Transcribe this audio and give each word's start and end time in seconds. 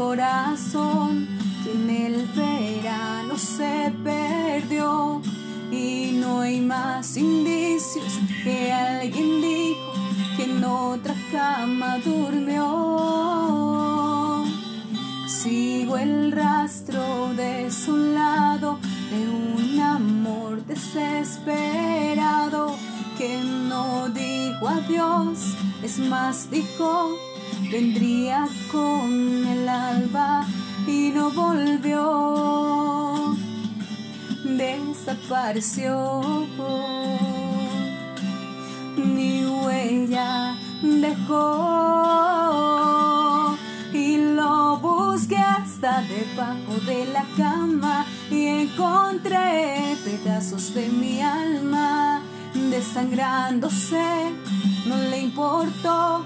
corazón 0.00 1.28
que 1.62 1.72
en 1.72 1.90
el 1.90 2.26
verano 2.34 3.36
se 3.36 3.92
perdió 4.02 5.20
y 5.70 6.18
no 6.20 6.40
hay 6.40 6.60
más 6.60 7.16
indicios 7.16 8.18
que 8.42 8.72
alguien 8.72 9.40
dijo 9.40 9.92
que 10.36 10.42
en 10.44 10.64
otra 10.64 11.14
cama 11.30 11.98
durmió. 12.04 12.66
Sigo 15.26 15.96
el 15.96 16.32
rastro 16.32 17.32
de 17.34 17.70
su 17.70 17.96
lado 17.96 18.80
de 19.10 19.28
un 19.28 19.80
amor 19.80 20.64
desesperado 20.64 22.74
que 23.18 23.42
no 23.44 24.08
dijo 24.08 24.68
adiós, 24.68 25.54
es 25.82 25.98
más 25.98 26.50
dijo 26.50 27.29
vendría 27.70 28.48
con 28.72 29.46
el 29.46 29.68
alba 29.68 30.44
y 30.86 31.10
no 31.14 31.30
volvió, 31.30 32.06
desapareció, 34.44 36.20
ni 38.96 39.44
huella 39.44 40.56
dejó. 40.82 41.46
Y 43.92 44.16
lo 44.34 44.78
busqué 44.78 45.36
hasta 45.36 46.02
debajo 46.02 46.74
de 46.86 47.06
la 47.12 47.24
cama 47.36 48.06
y 48.30 48.46
encontré 48.46 49.96
pedazos 50.04 50.74
de 50.74 50.88
mi 50.88 51.20
alma 51.20 52.22
desangrándose, 52.54 54.32
no 54.86 54.96
le 54.96 55.20
importó 55.20 56.24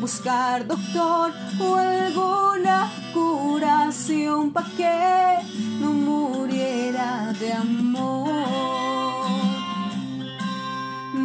buscar 0.00 0.66
doctor 0.66 1.30
o 1.60 1.76
alguna 1.76 2.90
curación 3.12 4.50
para 4.50 4.68
que 4.70 5.38
no 5.78 5.92
muriera 5.92 7.32
de 7.38 7.52
amor. 7.52 8.30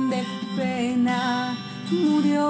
De 0.09 0.23
pena 0.57 1.55
murió 1.89 2.49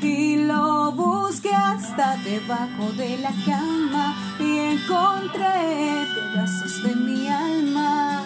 y 0.00 0.36
lo 0.36 0.92
busqué 0.92 1.54
hasta 1.54 2.16
debajo 2.18 2.90
de 2.96 3.18
la 3.18 3.32
cama 3.44 4.16
y 4.40 4.58
encontré 4.58 6.06
pedazos 6.14 6.82
de 6.82 6.94
mi 6.94 7.28
alma 7.28 8.22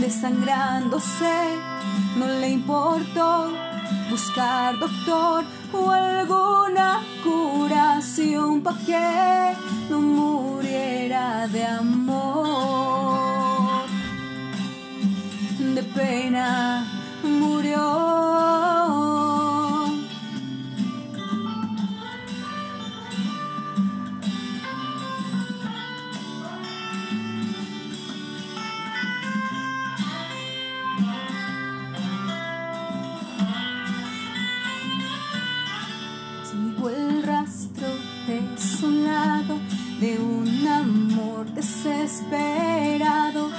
desangrándose, 0.00 1.58
no 2.16 2.26
le 2.40 2.50
importó 2.50 3.69
buscar 4.10 4.78
doctor 4.78 5.44
o 5.72 5.90
alguna 5.90 7.02
curación 7.22 8.62
para 8.62 8.78
que 8.78 9.56
no 9.88 10.00
muriera 10.00 11.46
de 11.48 11.64
amor. 11.64 12.70
De 15.74 15.82
pena 15.82 16.89
de 38.40 38.58
su 38.60 38.90
lado 38.90 39.58
de 40.00 40.18
un 40.18 40.66
amor 40.66 41.46
desesperado 41.52 43.50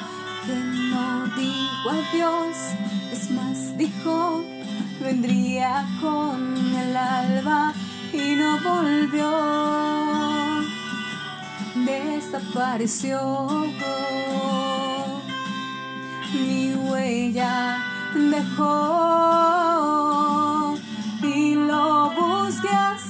que 0.45 0.55
no 0.55 1.27
dijo 1.37 1.89
adiós, 1.89 2.57
es 3.11 3.29
más 3.31 3.77
dijo 3.77 4.43
vendría 5.01 5.85
con 6.01 6.55
el 6.75 6.95
alba 6.95 7.73
y 8.13 8.35
no 8.35 8.57
volvió, 8.61 9.31
desapareció, 11.85 13.49
ni 16.33 16.73
huella 16.73 17.83
dejó 18.13 19.40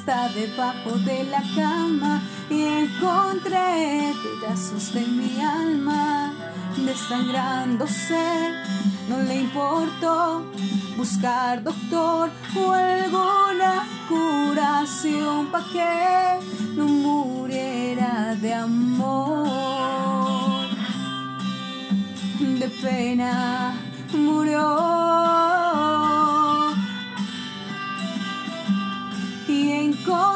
hasta 0.02 0.30
debajo 0.30 0.98
de 1.06 1.24
la 1.26 1.44
cama 1.56 2.22
y 2.50 2.64
encontré 2.64 4.14
pedazos 4.24 4.94
de 4.94 5.02
mi 5.02 5.40
alma 5.40 6.34
desangrándose. 6.76 8.52
No 9.08 9.18
le 9.18 9.42
importó 9.42 10.44
buscar 10.98 11.62
doctor 11.62 12.32
o 12.56 12.72
alguna 12.72 13.86
curación 14.10 15.48
para 15.52 15.66
que 15.66 16.76
no 16.76 16.86
muriera 16.86 18.36
de 18.42 18.54
amor. 18.56 19.48
De 22.40 22.68
pena 22.82 23.76
murió 24.14 25.01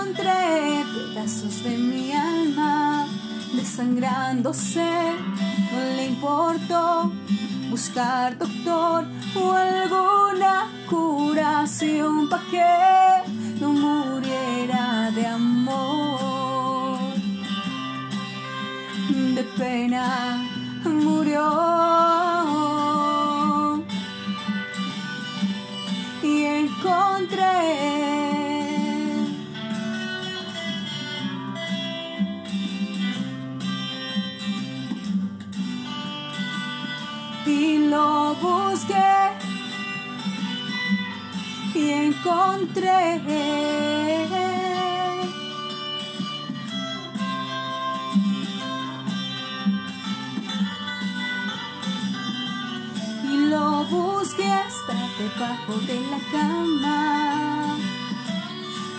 encontré 0.05 0.83
pedazos 0.93 1.63
de 1.63 1.77
mi 1.77 2.11
alma 2.11 3.07
desangrándose. 3.53 4.91
No 5.71 5.95
le 5.95 6.07
importó 6.07 7.11
buscar 7.69 8.37
doctor 8.37 9.05
o 9.35 9.51
alguna 9.51 10.69
curación 10.89 12.29
para 12.29 12.43
que 12.51 13.59
no 13.59 13.69
muriera 13.69 15.11
de 15.11 15.25
amor. 15.25 16.99
De 19.35 19.43
pena 19.57 20.43
murió 20.83 21.43
y 26.23 26.43
encontré 26.43 27.94
lo 37.95 38.35
busqué 38.35 39.11
y 41.73 41.83
encontré. 42.07 42.99
Y 53.31 53.35
lo 53.51 53.85
busqué 53.85 54.47
hasta 54.65 54.93
debajo 55.19 55.73
de 55.89 55.97
la 56.11 56.19
cama, 56.33 57.77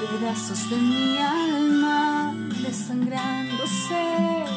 pedazos 0.00 0.70
de 0.70 0.76
mi 0.76 1.18
alma 1.18 2.32
desangrándose. 2.62 4.55